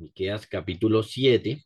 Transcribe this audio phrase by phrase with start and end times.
[0.00, 1.62] Miqueas capítulo 7.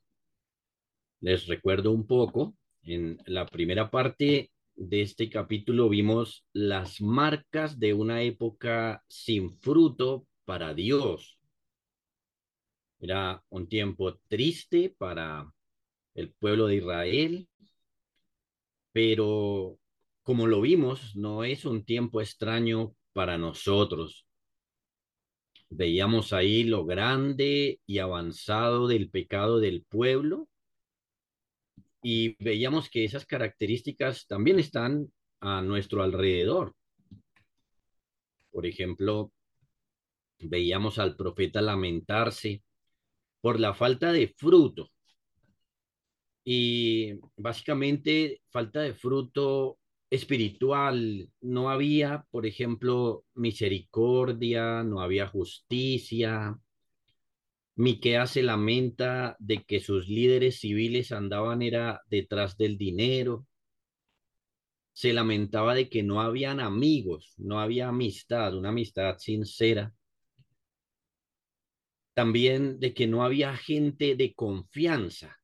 [1.21, 7.94] Les recuerdo un poco, en la primera parte de este capítulo vimos las marcas de
[7.94, 11.39] una época sin fruto para Dios.
[12.98, 15.48] Era un tiempo triste para
[16.14, 17.48] el pueblo de Israel,
[18.91, 19.79] pero
[20.25, 24.27] como lo vimos, no es un tiempo extraño para nosotros.
[25.71, 30.48] Veíamos ahí lo grande y avanzado del pecado del pueblo
[32.05, 36.77] y veíamos que esas características también están a nuestro alrededor.
[38.51, 39.33] Por ejemplo,
[40.38, 42.62] veíamos al profeta lamentarse
[43.41, 44.91] por la falta de fruto.
[46.45, 49.79] Y básicamente falta de fruto
[50.14, 51.30] espiritual.
[51.41, 56.59] No había, por ejemplo, misericordia, no había justicia.
[57.77, 63.46] Miqueas se lamenta de que sus líderes civiles andaban era detrás del dinero.
[64.92, 69.92] Se lamentaba de que no habían amigos, no había amistad, una amistad sincera.
[72.14, 75.36] También de que no había gente de confianza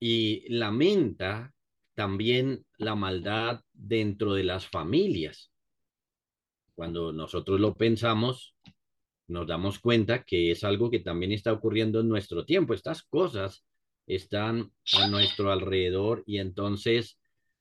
[0.00, 1.54] y lamenta
[1.94, 5.50] también la maldad dentro de las familias.
[6.74, 8.54] Cuando nosotros lo pensamos,
[9.26, 12.74] nos damos cuenta que es algo que también está ocurriendo en nuestro tiempo.
[12.74, 13.64] Estas cosas
[14.06, 17.18] están a nuestro alrededor y entonces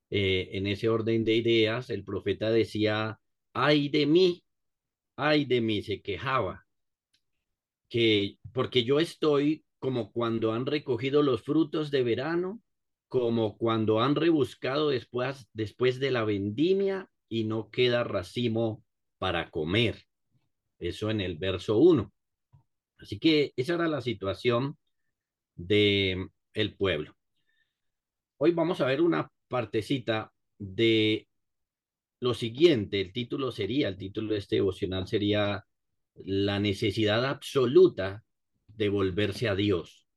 [0.09, 3.19] eh, en ese orden de ideas el profeta decía,
[3.53, 4.43] ay de mí,
[5.15, 6.65] ay de mí, se quejaba,
[7.87, 12.61] que porque yo estoy como cuando han recogido los frutos de verano,
[13.09, 18.83] como cuando han rebuscado después, después de la vendimia y no queda racimo
[19.17, 20.05] para comer.
[20.77, 22.13] Eso en el verso 1.
[22.99, 24.77] Así que esa era la situación
[25.55, 27.15] de el pueblo.
[28.37, 31.27] Hoy vamos a ver una partecita de
[32.19, 33.01] lo siguiente.
[33.01, 35.65] El título sería, el título de este devocional sería
[36.15, 38.23] la necesidad absoluta
[38.67, 40.08] de volverse a Dios.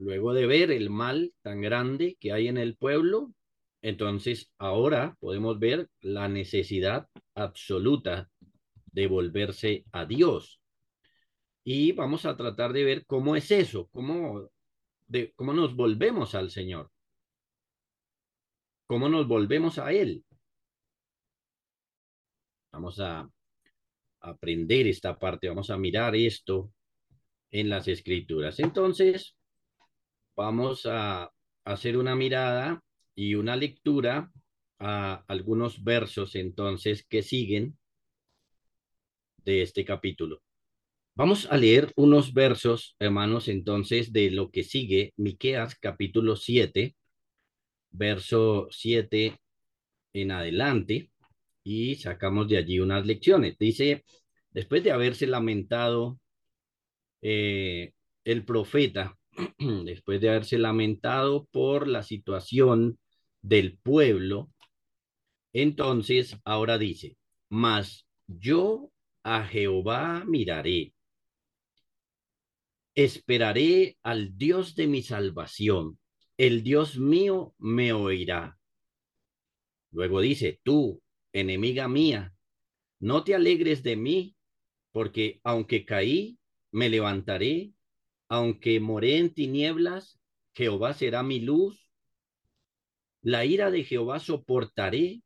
[0.00, 3.34] Luego de ver el mal tan grande que hay en el pueblo,
[3.82, 8.30] entonces ahora podemos ver la necesidad absoluta
[8.92, 10.58] de volverse a Dios.
[11.64, 14.48] Y vamos a tratar de ver cómo es eso, cómo,
[15.06, 16.90] de, cómo nos volvemos al Señor,
[18.86, 20.24] cómo nos volvemos a Él.
[22.72, 23.30] Vamos a
[24.20, 26.72] aprender esta parte, vamos a mirar esto
[27.50, 28.60] en las escrituras.
[28.60, 29.36] Entonces,
[30.40, 31.30] vamos a
[31.66, 32.82] hacer una mirada
[33.14, 34.32] y una lectura
[34.78, 37.76] a algunos versos entonces que siguen
[39.44, 40.42] de este capítulo.
[41.14, 46.96] Vamos a leer unos versos, hermanos, entonces de lo que sigue, Miqueas capítulo 7,
[47.90, 49.38] verso 7
[50.14, 51.10] en adelante
[51.62, 53.58] y sacamos de allí unas lecciones.
[53.58, 54.04] Dice,
[54.52, 56.18] después de haberse lamentado
[57.20, 57.92] eh,
[58.24, 59.19] el profeta,
[59.84, 62.98] después de haberse lamentado por la situación
[63.42, 64.50] del pueblo,
[65.52, 67.16] entonces ahora dice,
[67.48, 68.90] mas yo
[69.22, 70.94] a Jehová miraré,
[72.94, 75.98] esperaré al Dios de mi salvación,
[76.36, 78.58] el Dios mío me oirá.
[79.90, 81.02] Luego dice, tú,
[81.32, 82.34] enemiga mía,
[83.00, 84.36] no te alegres de mí,
[84.92, 86.38] porque aunque caí,
[86.70, 87.72] me levantaré,
[88.30, 90.20] aunque moré en tinieblas,
[90.54, 91.90] Jehová será mi luz.
[93.22, 95.22] La ira de Jehová soportaré,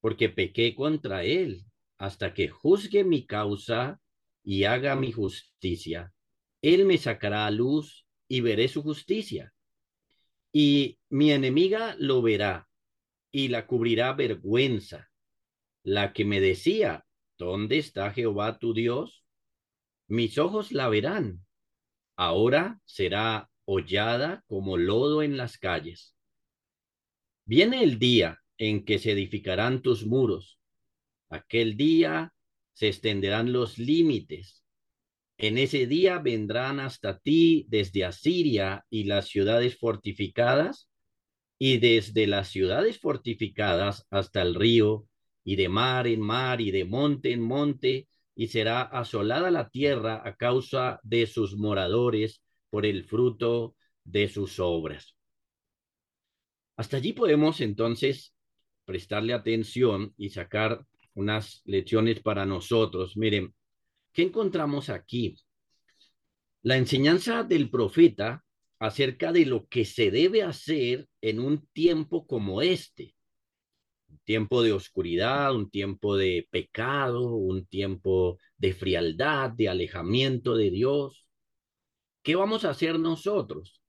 [0.00, 1.64] porque pequé contra él,
[1.98, 4.00] hasta que juzgue mi causa
[4.44, 6.14] y haga mi justicia.
[6.62, 9.52] Él me sacará a luz y veré su justicia.
[10.52, 12.68] Y mi enemiga lo verá
[13.32, 15.10] y la cubrirá vergüenza.
[15.82, 17.04] La que me decía,
[17.36, 19.24] ¿dónde está Jehová tu Dios?
[20.06, 21.44] Mis ojos la verán.
[22.20, 26.16] Ahora será hollada como lodo en las calles.
[27.44, 30.58] Viene el día en que se edificarán tus muros.
[31.28, 32.34] Aquel día
[32.72, 34.64] se extenderán los límites.
[35.36, 40.90] En ese día vendrán hasta ti desde Asiria y las ciudades fortificadas,
[41.56, 45.06] y desde las ciudades fortificadas hasta el río,
[45.44, 50.22] y de mar en mar, y de monte en monte, y será asolada la tierra
[50.24, 52.40] a causa de sus moradores
[52.70, 53.74] por el fruto
[54.04, 55.16] de sus obras.
[56.76, 58.32] Hasta allí podemos entonces
[58.84, 63.16] prestarle atención y sacar unas lecciones para nosotros.
[63.16, 63.52] Miren,
[64.12, 65.34] ¿qué encontramos aquí?
[66.62, 68.44] La enseñanza del profeta
[68.78, 73.16] acerca de lo que se debe hacer en un tiempo como este,
[74.28, 81.26] tiempo de oscuridad, un tiempo de pecado, un tiempo de frialdad, de alejamiento de Dios.
[82.22, 83.80] ¿Qué vamos a hacer nosotros?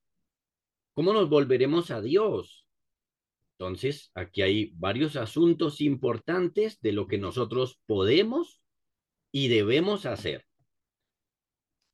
[0.94, 2.66] ¿Cómo nos volveremos a Dios?
[3.58, 8.62] Entonces, aquí hay varios asuntos importantes de lo que nosotros podemos
[9.34, 10.46] y debemos hacer.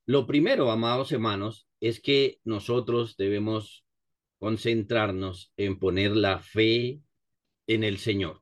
[0.05, 3.87] Lo primero, amados hermanos, es que nosotros debemos
[4.37, 7.01] concentrarnos en poner la fe
[7.67, 8.41] en el Señor.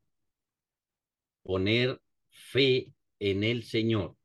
[1.44, 2.00] Poner
[2.30, 4.16] fe en el Señor.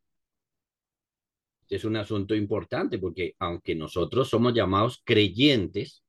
[1.69, 6.03] Es un asunto importante porque aunque nosotros somos llamados creyentes,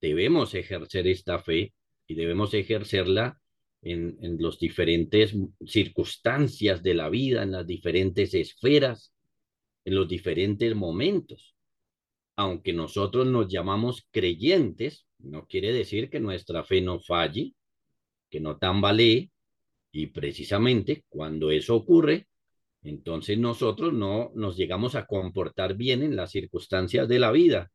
[0.00, 1.72] debemos ejercer esta fe
[2.06, 3.40] y debemos ejercerla
[3.82, 5.34] en, en las diferentes
[5.64, 9.14] circunstancias de la vida, en las diferentes esferas,
[9.84, 11.54] en los diferentes momentos.
[12.36, 17.54] Aunque nosotros nos llamamos creyentes, no quiere decir que nuestra fe no falle,
[18.34, 19.30] que no tambalee,
[19.92, 22.26] y precisamente cuando eso ocurre,
[22.82, 27.70] entonces nosotros no nos llegamos a comportar bien en las circunstancias de la vida.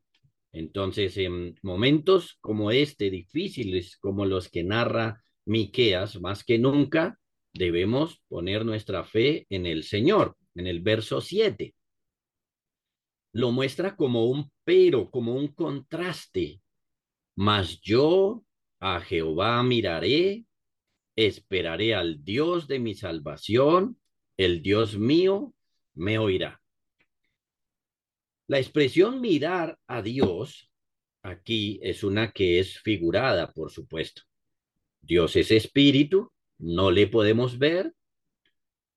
[0.51, 7.17] Entonces, en momentos como este, difíciles como los que narra Miqueas, más que nunca
[7.53, 10.35] debemos poner nuestra fe en el Señor.
[10.55, 11.73] En el verso 7
[13.31, 16.59] lo muestra como un pero, como un contraste.
[17.35, 18.43] Mas yo
[18.81, 20.45] a Jehová miraré,
[21.25, 23.99] esperaré al Dios de mi salvación,
[24.37, 25.53] el Dios mío
[25.93, 26.61] me oirá.
[28.47, 30.71] La expresión mirar a Dios
[31.21, 34.21] aquí es una que es figurada, por supuesto.
[35.01, 37.93] Dios es espíritu, no le podemos ver.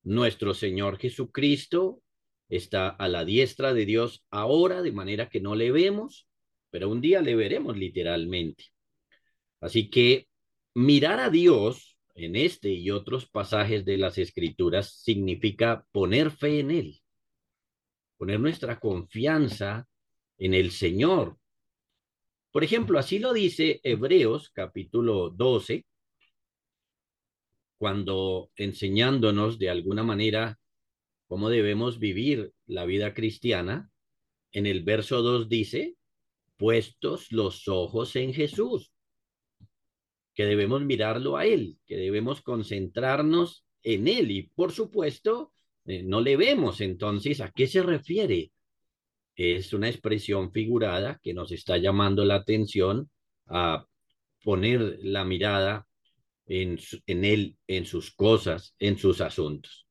[0.04, 2.02] Nuestro Señor Jesucristo
[2.48, 6.28] está a la diestra de Dios ahora, de manera que no le vemos,
[6.70, 8.66] pero un día le veremos literalmente.
[9.60, 10.28] Así que
[10.75, 16.70] mirar a Dios en este y otros pasajes de las Escrituras significa poner fe en
[16.70, 17.03] Él
[18.23, 19.88] poner nuestra confianza
[20.38, 21.38] en el Señor.
[22.53, 25.85] Por ejemplo, así lo dice Hebreos capítulo 12,
[27.79, 30.61] cuando enseñándonos de alguna manera
[31.26, 33.91] cómo debemos vivir la vida cristiana,
[34.53, 35.97] en el verso 2 dice,
[36.56, 38.93] puestos los ojos en Jesús,
[40.34, 45.52] que debemos mirarlo a Él, que debemos concentrarnos en Él y por supuesto
[45.84, 46.81] eh, no le vemos.
[46.81, 48.52] Entonces, ¿a qué se refiere?
[49.34, 53.11] Es una expresión figurada que nos está llamando la atención
[53.46, 53.87] a
[54.43, 55.87] poner la mirada
[56.46, 59.87] en, en él, en sus cosas, en sus asuntos.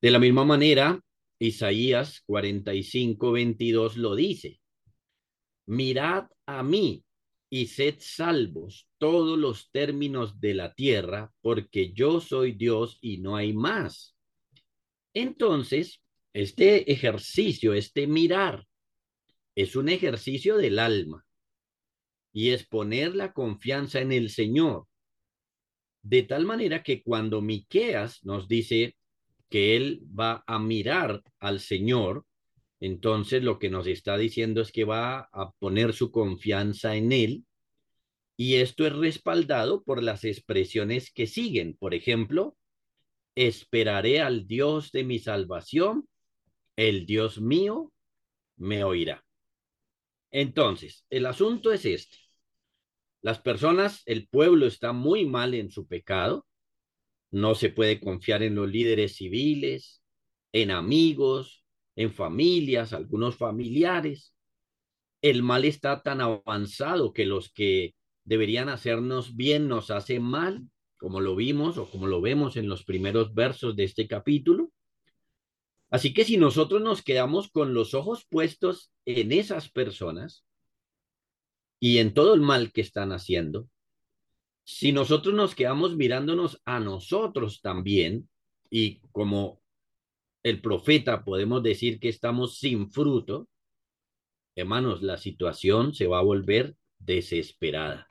[0.00, 1.00] De la misma manera,
[1.38, 4.60] Isaías 45, 22 lo dice.
[5.66, 7.04] Mirad a mí
[7.54, 13.36] y sed salvos todos los términos de la tierra, porque yo soy Dios y no
[13.36, 14.16] hay más.
[15.12, 16.00] Entonces,
[16.32, 18.66] este ejercicio, este mirar,
[19.54, 21.26] es un ejercicio del alma
[22.32, 24.86] y es poner la confianza en el Señor.
[26.00, 28.96] De tal manera que cuando Miqueas nos dice
[29.50, 32.24] que él va a mirar al Señor,
[32.82, 37.44] entonces lo que nos está diciendo es que va a poner su confianza en él
[38.36, 41.76] y esto es respaldado por las expresiones que siguen.
[41.76, 42.56] Por ejemplo,
[43.36, 46.08] esperaré al Dios de mi salvación,
[46.74, 47.92] el Dios mío
[48.56, 49.24] me oirá.
[50.32, 52.16] Entonces, el asunto es este.
[53.20, 56.48] Las personas, el pueblo está muy mal en su pecado.
[57.30, 60.02] No se puede confiar en los líderes civiles,
[60.50, 61.61] en amigos,
[61.96, 64.34] en familias, algunos familiares.
[65.20, 67.94] El mal está tan avanzado que los que
[68.24, 70.62] deberían hacernos bien nos hacen mal
[71.02, 74.72] como lo vimos o como lo vemos en los primeros versos de este capítulo.
[75.90, 80.44] Así que si nosotros nos quedamos con los ojos puestos en esas personas
[81.80, 83.68] y en todo el mal que están haciendo,
[84.64, 88.28] si nosotros nos quedamos mirándonos a nosotros también
[88.70, 89.61] y como
[90.42, 93.48] el profeta podemos decir que estamos sin fruto,
[94.54, 98.08] hermanos, la situación se va a volver desesperada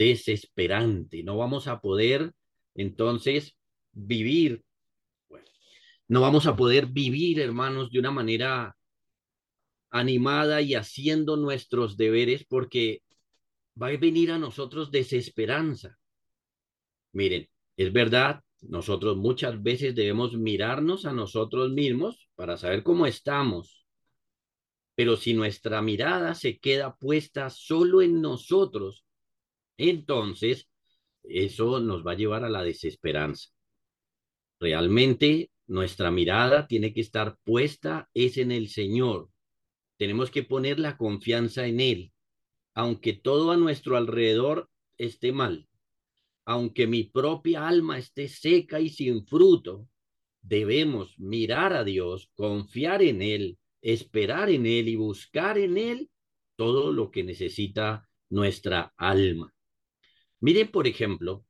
[0.00, 1.22] desesperante.
[1.22, 2.32] No vamos a poder
[2.74, 3.58] entonces
[3.92, 4.64] vivir,
[6.08, 8.74] no vamos a poder vivir, hermanos, de una manera
[9.90, 13.02] animada y haciendo nuestros deberes porque
[13.80, 15.98] va a venir a nosotros desesperanza.
[17.12, 23.86] Miren, es verdad, nosotros muchas veces debemos mirarnos a nosotros mismos para saber cómo estamos.
[24.94, 29.04] Pero si nuestra mirada se queda puesta solo en nosotros,
[29.78, 30.68] entonces
[31.22, 33.50] eso nos va a llevar a la desesperanza.
[34.58, 39.30] Realmente nuestra mirada tiene que estar puesta es en el Señor.
[39.96, 42.12] Tenemos que poner la confianza en Él,
[42.74, 45.66] aunque todo a nuestro alrededor esté mal,
[46.44, 49.88] aunque mi propia alma esté seca y sin fruto,
[50.42, 56.10] debemos mirar a Dios, confiar en Él, esperar en Él y buscar en Él
[56.56, 59.54] todo lo que necesita nuestra alma.
[60.40, 61.44] Miren, por ejemplo,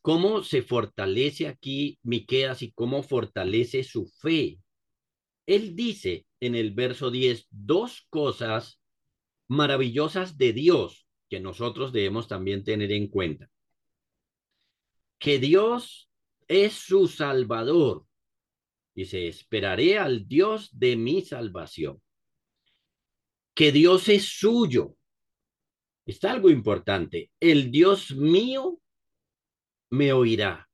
[0.00, 4.58] cómo se fortalece aquí Miqueas y cómo fortalece su fe.
[5.46, 8.80] Él dice en el verso 10 dos cosas
[9.48, 13.50] maravillosas de Dios que nosotros debemos también tener en cuenta.
[15.22, 16.10] Que Dios
[16.48, 18.04] es su salvador.
[18.92, 22.02] Dice, esperaré al Dios de mi salvación.
[23.54, 24.96] Que Dios es suyo.
[26.06, 27.30] Está algo importante.
[27.38, 28.80] El Dios mío
[29.90, 30.68] me oirá.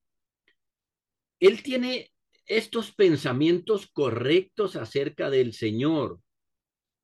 [1.40, 2.10] Él tiene
[2.46, 6.22] estos pensamientos correctos acerca del Señor,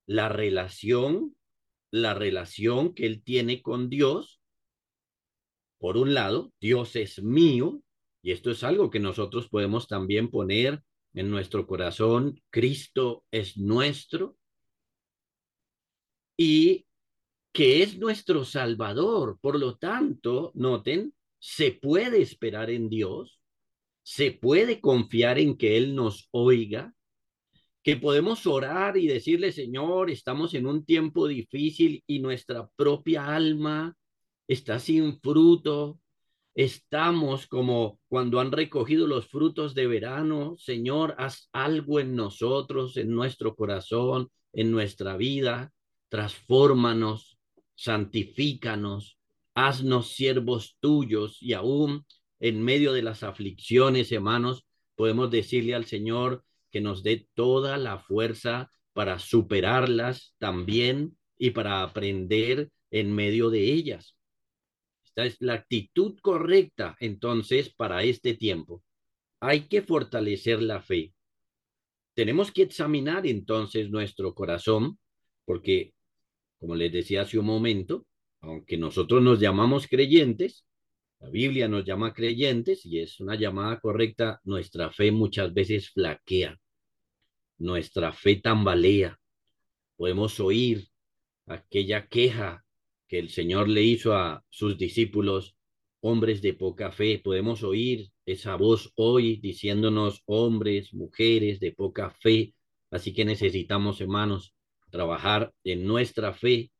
[0.07, 1.37] la relación,
[1.91, 4.41] la relación que él tiene con Dios.
[5.77, 7.81] Por un lado, Dios es mío,
[8.21, 10.81] y esto es algo que nosotros podemos también poner
[11.13, 14.37] en nuestro corazón, Cristo es nuestro
[16.37, 16.85] y
[17.53, 19.37] que es nuestro Salvador.
[19.39, 23.39] Por lo tanto, noten, se puede esperar en Dios,
[24.03, 26.93] se puede confiar en que Él nos oiga,
[27.81, 33.95] que podemos orar y decirle, Señor, estamos en un tiempo difícil y nuestra propia alma
[34.47, 35.99] está sin fruto,
[36.55, 40.55] Estamos como cuando han recogido los frutos de verano.
[40.57, 45.73] Señor, haz algo en nosotros, en nuestro corazón, en nuestra vida.
[46.07, 47.37] Transfórmanos,
[47.75, 49.17] santifícanos,
[49.53, 52.05] haznos siervos tuyos y aún
[52.39, 57.99] en medio de las aflicciones, hermanos, podemos decirle al Señor que nos dé toda la
[57.99, 64.14] fuerza para superarlas también y para aprender en medio de ellas.
[65.15, 68.83] Esta es la actitud correcta entonces para este tiempo.
[69.39, 71.13] Hay que fortalecer la fe.
[72.13, 74.99] Tenemos que examinar entonces nuestro corazón,
[75.45, 75.93] porque,
[76.59, 78.05] como les decía hace un momento,
[78.41, 80.65] aunque nosotros nos llamamos creyentes,
[81.21, 86.59] la Biblia nos llama creyentes y es una llamada correcta, nuestra fe muchas veces flaquea,
[87.57, 89.17] nuestra fe tambalea.
[89.95, 90.89] Podemos oír
[91.45, 92.64] aquella queja
[93.07, 95.55] que el Señor le hizo a sus discípulos,
[96.01, 97.19] hombres de poca fe.
[97.23, 102.53] Podemos oír esa voz hoy diciéndonos hombres, mujeres de poca fe.
[102.91, 104.53] Así que necesitamos, hermanos,
[104.89, 106.71] trabajar en nuestra fe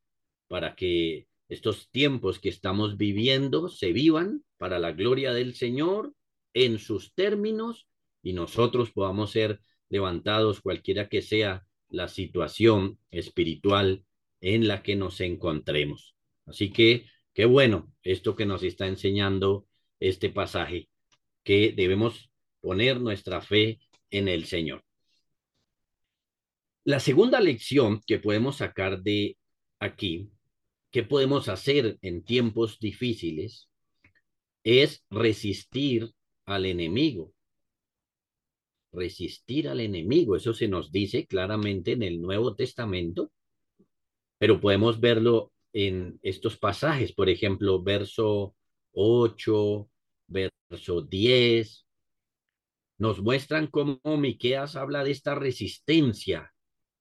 [0.48, 6.12] para que estos tiempos que estamos viviendo se vivan para la gloria del Señor
[6.54, 7.86] en sus términos
[8.22, 14.04] y nosotros podamos ser levantados cualquiera que sea la situación espiritual
[14.40, 16.15] en la que nos encontremos.
[16.46, 19.66] Así que qué bueno esto que nos está enseñando
[20.00, 20.88] este pasaje,
[21.44, 24.84] que debemos poner nuestra fe en el Señor.
[26.84, 29.36] La segunda lección que podemos sacar de
[29.80, 30.30] aquí,
[30.92, 33.68] que podemos hacer en tiempos difíciles,
[34.62, 36.12] es resistir
[36.44, 37.32] al enemigo.
[38.92, 43.32] Resistir al enemigo, eso se nos dice claramente en el Nuevo Testamento,
[44.38, 48.56] pero podemos verlo en estos pasajes, por ejemplo, verso
[48.92, 49.90] 8,
[50.26, 51.86] verso 10,
[52.96, 56.50] nos muestran cómo Miqueas habla de esta resistencia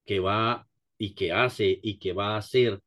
[0.03, 0.67] que va
[0.97, 2.81] y que hace y que va a hacer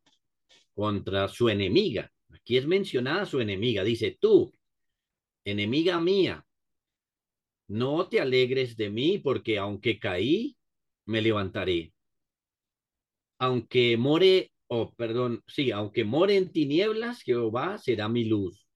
[0.74, 2.12] contra su enemiga.
[2.34, 3.82] Aquí es mencionada su enemiga.
[3.82, 4.52] Dice, tú,
[5.42, 6.46] enemiga mía,
[7.68, 10.54] no te alegres de mí porque aunque caí,
[11.06, 11.94] me levantaré.
[13.38, 18.66] Aunque more oh, perdón, sí, aunque more en tinieblas, Jehová será mi luz.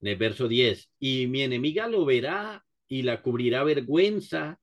[0.00, 4.60] El verso 10, y mi enemiga lo verá y la cubrirá vergüenza,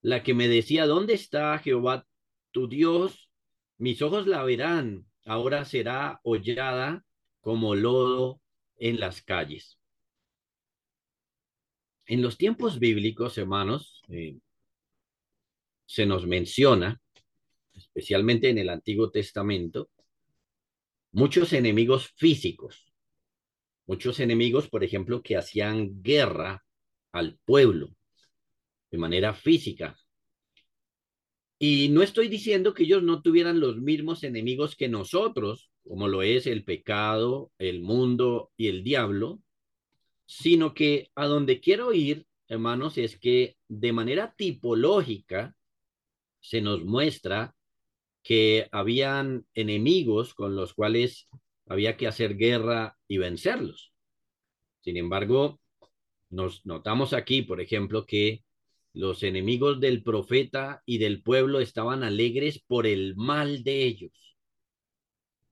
[0.00, 2.06] la que me decía, ¿dónde está Jehová
[2.50, 3.30] tu Dios?
[3.78, 7.04] Mis ojos la verán, ahora será hollada
[7.40, 8.40] como lodo
[8.76, 9.78] en las calles.
[12.06, 14.38] En los tiempos bíblicos, hermanos, eh,
[15.86, 17.00] se nos menciona
[17.94, 19.90] especialmente en el Antiguo Testamento,
[21.10, 22.90] muchos enemigos físicos,
[23.86, 26.64] muchos enemigos, por ejemplo, que hacían guerra
[27.12, 27.94] al pueblo
[28.90, 29.98] de manera física.
[31.58, 36.22] Y no estoy diciendo que ellos no tuvieran los mismos enemigos que nosotros, como lo
[36.22, 39.38] es el pecado, el mundo y el diablo,
[40.24, 45.54] sino que a donde quiero ir, hermanos, es que de manera tipológica
[46.40, 47.54] se nos muestra
[48.22, 51.28] que habían enemigos con los cuales
[51.66, 53.92] había que hacer guerra y vencerlos.
[54.80, 55.60] Sin embargo,
[56.30, 58.44] nos notamos aquí, por ejemplo, que
[58.94, 64.36] los enemigos del profeta y del pueblo estaban alegres por el mal de ellos.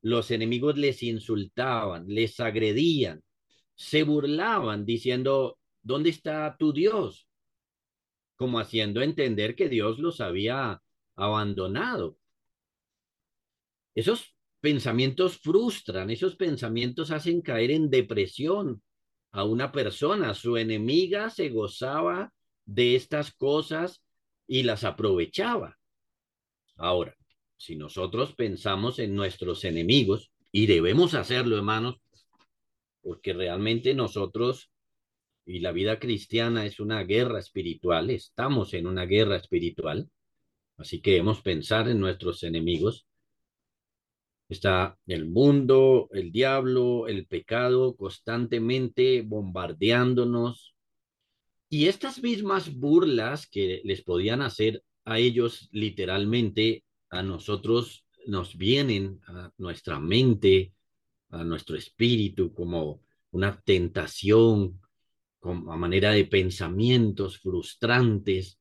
[0.02, 3.22] Los enemigos les insultaban, les agredían,
[3.74, 7.26] se burlaban diciendo, ¿dónde está tu Dios?
[8.36, 10.82] Como haciendo entender que Dios los había
[11.16, 12.19] abandonado.
[13.94, 18.82] Esos pensamientos frustran, esos pensamientos hacen caer en depresión
[19.32, 20.34] a una persona.
[20.34, 22.32] Su enemiga se gozaba
[22.64, 24.02] de estas cosas
[24.46, 25.78] y las aprovechaba.
[26.76, 27.14] Ahora,
[27.56, 31.96] si nosotros pensamos en nuestros enemigos, y debemos hacerlo, hermanos,
[33.02, 34.70] porque realmente nosotros
[35.46, 40.10] y la vida cristiana es una guerra espiritual, estamos en una guerra espiritual,
[40.76, 43.06] así que debemos pensar en nuestros enemigos.
[44.50, 50.74] Está el mundo, el diablo, el pecado constantemente bombardeándonos.
[51.68, 59.20] Y estas mismas burlas que les podían hacer a ellos literalmente, a nosotros nos vienen
[59.28, 60.72] a nuestra mente,
[61.28, 64.80] a nuestro espíritu como una tentación,
[65.38, 68.58] como a manera de pensamientos frustrantes.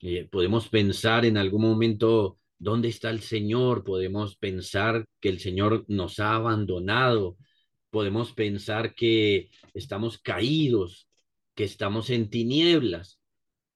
[0.00, 5.84] Eh, podemos pensar en algún momento dónde está el Señor, podemos pensar que el Señor
[5.88, 7.36] nos ha abandonado,
[7.90, 11.08] podemos pensar que estamos caídos,
[11.54, 13.20] que estamos en tinieblas.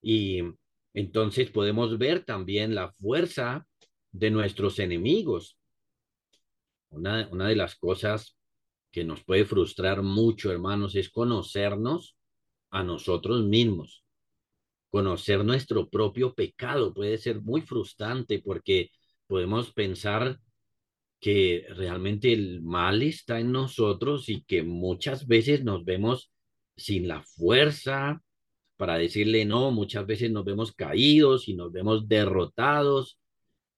[0.03, 0.41] Y
[0.95, 3.67] entonces podemos ver también la fuerza
[4.13, 5.57] de nuestros enemigos,
[6.91, 8.37] una, una de las cosas
[8.91, 12.17] que nos puede frustrar mucho, hermanos, es conocernos
[12.71, 14.05] a nosotros mismos.
[14.91, 18.91] Conocer nuestro propio pecado puede ser muy frustrante porque
[19.27, 20.41] podemos pensar
[21.21, 26.33] que realmente el mal está en nosotros y que muchas veces nos vemos
[26.77, 28.23] sin la fuerza
[28.77, 33.19] para decirle no, muchas veces nos vemos caídos y nos vemos derrotados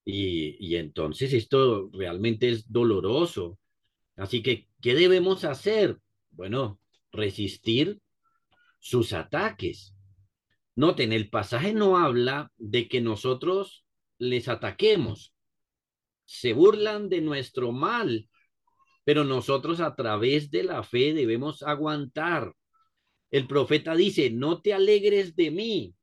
[0.05, 3.59] y, y entonces esto realmente es doloroso.
[4.17, 5.99] Así que, ¿qué debemos hacer?
[6.31, 8.01] Bueno, resistir
[8.79, 9.95] sus ataques.
[10.75, 13.85] Noten, el pasaje no habla de que nosotros
[14.19, 15.35] les ataquemos.
[16.25, 18.29] Se burlan de nuestro mal,
[19.05, 22.55] pero nosotros a través de la fe debemos aguantar.
[23.31, 25.95] El profeta dice, no te alegres de mí,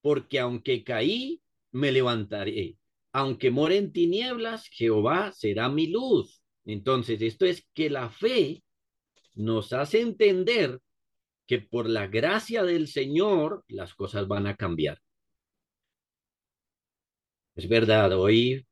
[0.00, 1.40] porque aunque caí,
[1.72, 2.76] me levantaré
[3.14, 6.42] aunque more en tinieblas, Jehová será mi luz.
[6.64, 8.64] Entonces, esto es que la fe
[9.36, 10.80] nos hace entender
[11.46, 14.98] que por la gracia del Señor las cosas van a cambiar.
[17.56, 18.66] Es verdad, hoy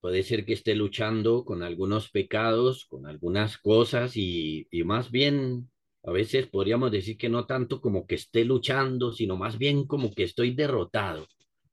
[0.00, 5.70] puede ser que esté luchando con algunos pecados, con algunas cosas y, y más bien
[6.04, 10.12] a veces podríamos decir que no tanto como que esté luchando, sino más bien como
[10.14, 11.26] que estoy derrotado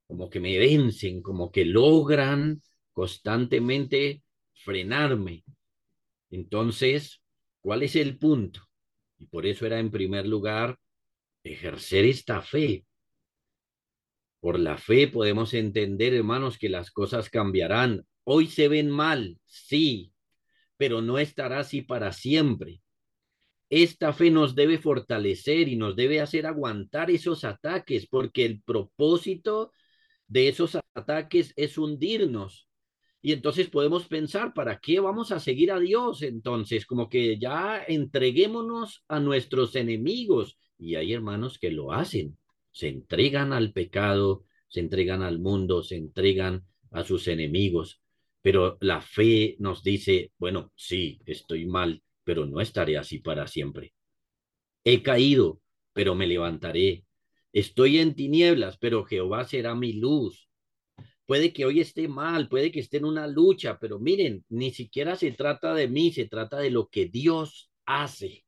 [0.07, 2.63] como que me vencen, como que logran
[2.93, 4.23] constantemente
[4.65, 5.43] frenarme.
[6.31, 7.21] Entonces,
[7.61, 8.68] ¿cuál es el punto?
[9.19, 10.79] Y por eso era en primer lugar
[11.43, 12.85] ejercer esta fe.
[14.39, 18.05] Por la fe podemos entender, hermanos, que las cosas cambiarán.
[18.23, 20.13] Hoy se ven mal, sí,
[20.77, 22.81] pero no estará así para siempre.
[23.69, 29.73] Esta fe nos debe fortalecer y nos debe hacer aguantar esos ataques, porque el propósito
[30.27, 32.68] de esos ataques es hundirnos.
[33.21, 36.21] Y entonces podemos pensar, ¿para qué vamos a seguir a Dios?
[36.21, 40.57] Entonces, como que ya entreguémonos a nuestros enemigos.
[40.77, 42.37] Y hay hermanos que lo hacen,
[42.71, 48.01] se entregan al pecado, se entregan al mundo, se entregan a sus enemigos.
[48.41, 53.93] Pero la fe nos dice, bueno, sí, estoy mal, pero no estaré así para siempre.
[54.85, 57.03] He caído, pero me levantaré.
[57.51, 60.48] Estoy en tinieblas, pero Jehová será mi luz.
[61.29, 65.15] Puede que hoy esté mal, puede que esté en una lucha, pero miren, ni siquiera
[65.15, 68.45] se trata de mí, se trata de lo que Dios hace.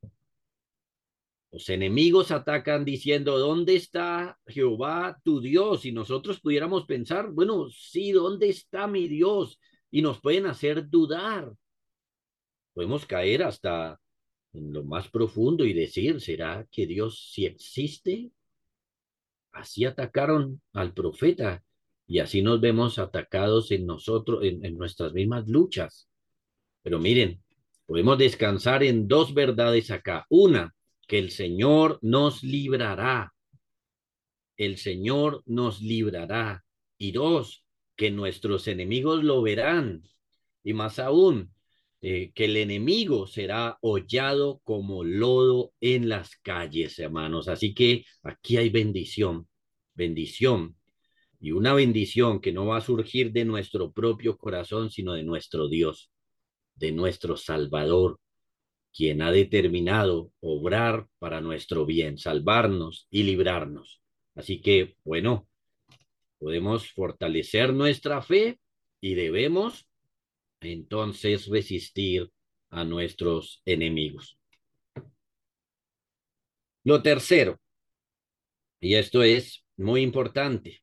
[1.52, 5.86] Los enemigos atacan diciendo, ¿dónde está Jehová tu Dios?
[5.86, 9.60] Y nosotros pudiéramos pensar, bueno, sí, ¿dónde está mi Dios?
[9.92, 11.54] Y nos pueden hacer dudar.
[12.74, 14.02] Podemos caer hasta
[14.54, 18.32] en lo más profundo y decir, ¿será que Dios sí existe?
[19.52, 21.64] Así atacaron al profeta
[22.12, 26.10] y así nos vemos atacados en nosotros, en, nuestras mismas luchas.
[26.82, 27.42] Pero miren,
[27.86, 30.26] podemos descansar en dos verdades acá.
[30.28, 30.76] Una,
[31.08, 33.34] que el Señor nos librará.
[34.58, 36.66] El Señor nos librará.
[36.98, 37.64] Y dos,
[37.96, 40.04] que nuestros enemigos lo verán.
[40.66, 41.54] Y más aún,
[42.02, 47.48] eh, que el enemigo será hollado como lodo en las calles, hermanos.
[47.48, 49.48] Así que aquí hay bendición,
[49.94, 50.76] bendición.
[51.42, 55.68] Y una bendición que no va a surgir de nuestro propio corazón, sino de nuestro
[55.68, 56.12] Dios,
[56.76, 58.20] de nuestro Salvador,
[58.94, 64.02] quien ha determinado obrar para nuestro bien, salvarnos y librarnos.
[64.36, 65.48] Así que, bueno,
[66.38, 68.60] podemos fortalecer nuestra fe
[69.00, 69.88] y debemos
[70.60, 72.30] entonces resistir
[72.70, 74.38] a nuestros enemigos.
[76.84, 77.60] Lo tercero,
[78.80, 80.82] y esto es muy importante,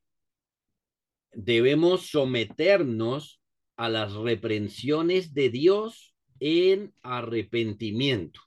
[1.31, 3.41] debemos someternos
[3.75, 8.41] a las reprensiones de Dios en arrepentimiento.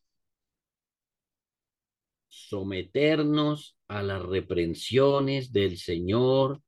[2.29, 6.63] Someternos a las reprensiones del Señor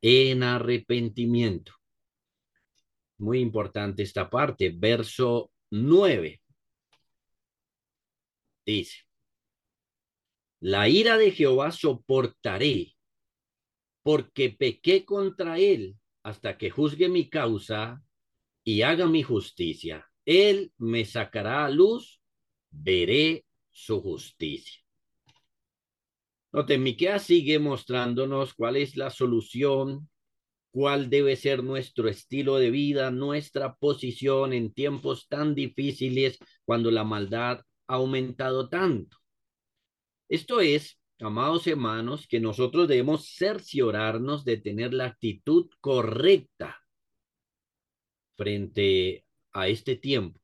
[0.00, 1.72] en arrepentimiento.
[3.18, 6.40] Muy importante esta parte, verso 9.
[8.64, 9.08] Dice,
[10.60, 12.97] la ira de Jehová soportaré,
[14.08, 18.02] porque pequé contra él hasta que juzgue mi causa
[18.64, 20.10] y haga mi justicia.
[20.24, 22.18] Él me sacará a luz,
[22.70, 24.80] veré su justicia.
[26.52, 30.08] Noten, Miqueas sigue mostrándonos cuál es la solución
[30.70, 37.04] cuál debe ser nuestro estilo de vida, nuestra posición en tiempos tan difíciles cuando la
[37.04, 39.18] maldad ha aumentado tanto.
[40.30, 46.76] Esto es, amados hermanos, que nosotros debemos cerciorarnos de tener la actitud correcta
[48.36, 50.40] frente a este tiempo.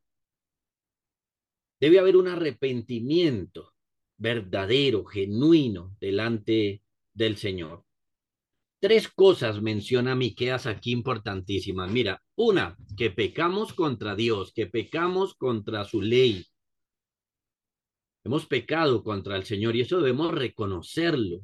[1.80, 3.74] Debe haber un arrepentimiento
[4.16, 6.82] verdadero, genuino, delante
[7.12, 7.84] del Señor.
[8.80, 11.90] Tres cosas menciona Miqueas aquí importantísimas.
[11.90, 16.44] Mira, una, que pecamos contra Dios, que pecamos contra su ley.
[18.24, 21.42] Hemos pecado contra el Señor y eso debemos reconocerlo.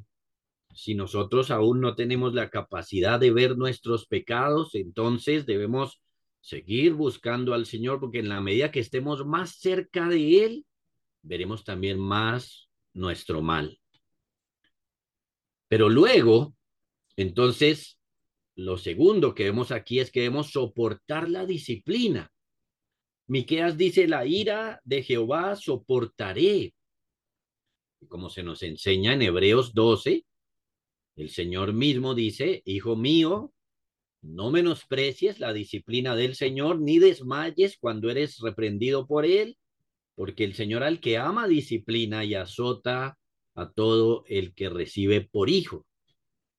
[0.73, 6.01] Si nosotros aún no tenemos la capacidad de ver nuestros pecados, entonces debemos
[6.39, 10.65] seguir buscando al Señor porque en la medida que estemos más cerca de Él,
[11.21, 13.79] veremos también más nuestro mal.
[15.67, 16.55] Pero luego
[17.21, 17.99] entonces,
[18.55, 22.31] lo segundo que vemos aquí es que debemos soportar la disciplina.
[23.31, 26.73] Miqueas dice, la ira de Jehová soportaré.
[28.09, 30.25] Como se nos enseña en Hebreos 12,
[31.15, 33.53] el Señor mismo dice, hijo mío,
[34.21, 39.57] no menosprecies la disciplina del Señor, ni desmayes cuando eres reprendido por él,
[40.15, 43.17] porque el Señor al que ama disciplina y azota
[43.55, 45.85] a todo el que recibe por hijo.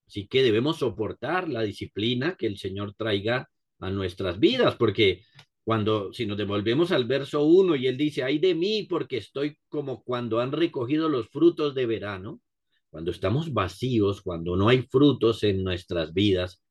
[0.06, 5.22] Así que debemos soportar la disciplina que el Señor traiga a nuestras vidas, porque
[5.64, 9.58] cuando, si nos devolvemos al verso 1 y él dice, ay de mí, porque estoy
[9.68, 12.40] como cuando han recogido los frutos de verano,
[12.90, 16.62] cuando estamos vacíos, cuando no hay frutos en nuestras vidas,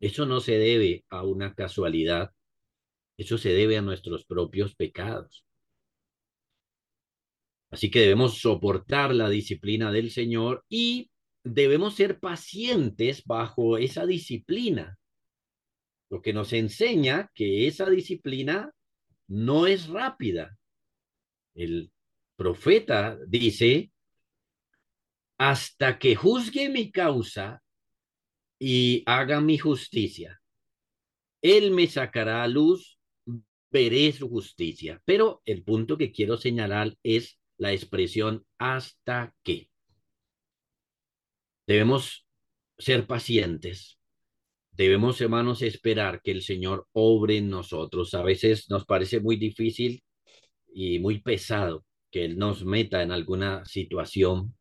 [0.00, 2.30] eso no se debe a una casualidad,
[3.16, 5.44] eso se debe a nuestros propios pecados.
[7.70, 11.10] Así que debemos soportar la disciplina del Señor y
[11.44, 14.98] debemos ser pacientes bajo esa disciplina,
[16.10, 18.72] lo que nos enseña que esa disciplina
[19.28, 20.58] no es rápida.
[21.54, 21.92] El
[22.36, 23.92] profeta dice,
[25.38, 27.62] hasta que juzgue mi causa
[28.58, 30.42] y haga mi justicia,
[31.42, 32.98] él me sacará a luz,
[33.70, 35.00] veré su justicia.
[35.04, 39.70] Pero el punto que quiero señalar es la expresión hasta que.
[41.66, 42.26] Debemos
[42.78, 43.99] ser pacientes.
[44.72, 48.14] Debemos, hermanos, esperar que el Señor obre en nosotros.
[48.14, 50.02] A veces nos parece muy difícil
[50.72, 54.54] y muy pesado que Él nos meta en alguna situación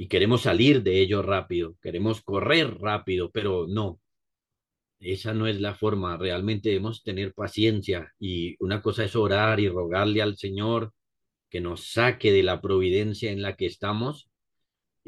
[0.00, 4.00] y queremos salir de ello rápido, queremos correr rápido, pero no.
[5.00, 6.16] Esa no es la forma.
[6.16, 10.92] Realmente debemos tener paciencia y una cosa es orar y rogarle al Señor
[11.50, 14.27] que nos saque de la providencia en la que estamos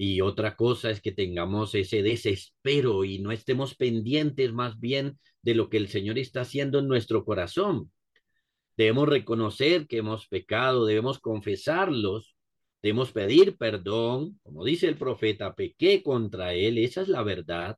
[0.02, 5.54] y otra cosa es que tengamos ese desespero y no estemos pendientes más bien de
[5.54, 7.92] lo que el Señor está haciendo en nuestro corazón.
[8.78, 12.34] Debemos reconocer que hemos pecado, debemos confesarlos,
[12.80, 17.76] debemos pedir perdón, como dice el profeta, pequé contra él, esa es la verdad.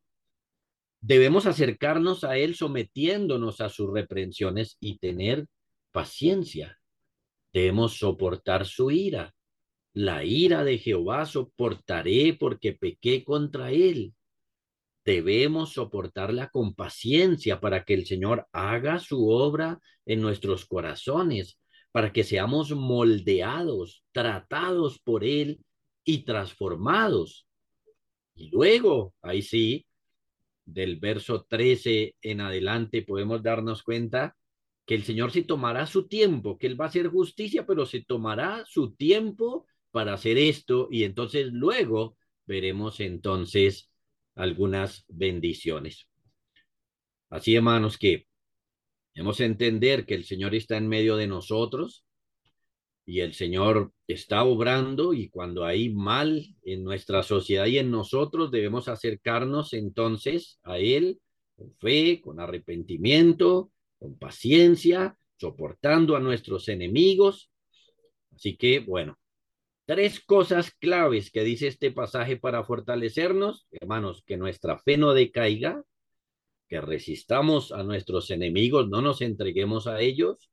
[1.00, 5.48] Debemos acercarnos a Él sometiéndonos a sus reprensiones y tener
[5.90, 6.78] paciencia.
[7.52, 9.34] Debemos soportar su ira.
[9.94, 14.14] La ira de Jehová soportaré porque pequé contra Él.
[15.04, 21.58] Debemos soportarla con paciencia para que el Señor haga su obra en nuestros corazones,
[21.90, 25.60] para que seamos moldeados, tratados por Él
[26.04, 27.46] y transformados.
[28.34, 29.86] Y luego, ahí sí,
[30.64, 34.36] del verso 13 en adelante podemos darnos cuenta
[34.86, 38.02] que el Señor se tomará su tiempo, que Él va a hacer justicia, pero se
[38.02, 43.90] tomará su tiempo para hacer esto y entonces luego veremos entonces
[44.34, 46.08] algunas bendiciones.
[47.30, 48.26] Así, hermanos, que
[49.14, 52.04] hemos de entender que el Señor está en medio de nosotros
[53.04, 58.50] y el Señor está obrando y cuando hay mal en nuestra sociedad y en nosotros
[58.50, 61.20] debemos acercarnos entonces a Él
[61.56, 67.50] con fe, con arrepentimiento, con paciencia, soportando a nuestros enemigos.
[68.34, 69.18] Así que, bueno,
[69.86, 75.82] tres cosas claves que dice este pasaje para fortalecernos, hermanos, que nuestra fe no decaiga,
[76.68, 80.50] que resistamos a nuestros enemigos, no nos entreguemos a ellos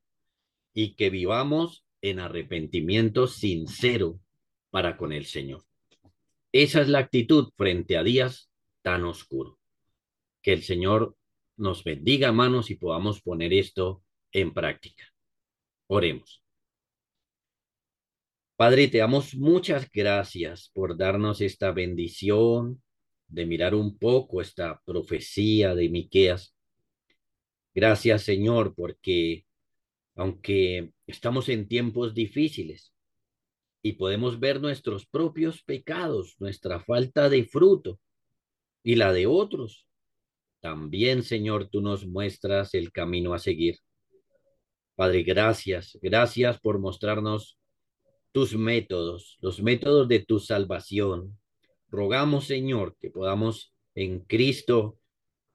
[0.74, 4.20] y que vivamos en arrepentimiento sincero
[4.70, 5.64] para con el Señor.
[6.52, 8.50] Esa es la actitud frente a días
[8.82, 9.58] tan oscuros.
[10.42, 11.16] Que el Señor
[11.58, 15.06] nos bendiga, manos, y podamos poner esto en práctica.
[15.88, 16.44] Oremos.
[18.60, 22.84] Padre, te damos muchas gracias por darnos esta bendición
[23.30, 26.54] de mirar un poco esta profecía de Miqueas.
[27.74, 29.46] Gracias, Señor, porque
[30.14, 32.94] aunque estamos en tiempos difíciles
[33.82, 37.98] y podemos ver nuestros propios pecados, nuestra falta de fruto
[38.84, 39.88] y la de otros,
[40.60, 43.78] también, Señor, tú nos muestras el camino a seguir.
[44.96, 47.59] Padre, gracias, gracias por mostrarnos
[48.32, 51.38] tus métodos, los métodos de tu salvación.
[51.90, 55.00] Rogamos, Señor, que podamos en Cristo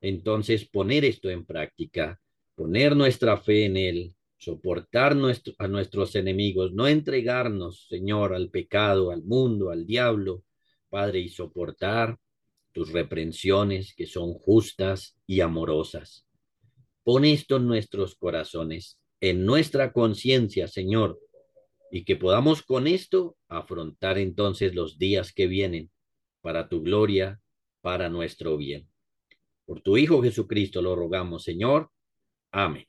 [0.00, 2.20] entonces poner esto en práctica,
[2.54, 9.10] poner nuestra fe en Él soportar nuestro, a nuestros enemigos, no entregarnos, Señor, al pecado,
[9.10, 10.44] al mundo, al diablo,
[10.90, 12.18] Padre, y soportar
[12.72, 16.26] tus reprensiones que son justas y amorosas.
[17.02, 21.18] Pon esto en nuestros corazones, en nuestra conciencia, Señor,
[21.94, 25.92] y que podamos con esto afrontar entonces los días que vienen
[26.40, 27.40] para tu gloria,
[27.82, 28.88] para nuestro bien.
[29.64, 31.92] Por tu Hijo Jesucristo lo rogamos, Señor.
[32.50, 32.88] Amén.